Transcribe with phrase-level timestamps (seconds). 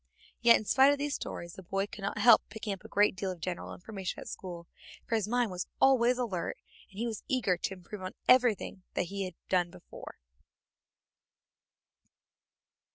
[0.41, 3.15] Yet in spite of these stories, the boy could not help picking up a great
[3.15, 4.67] deal of general information at school,
[5.05, 6.57] for his mind was always alert,
[6.89, 10.17] and he was eager to improve on everything that had been done before.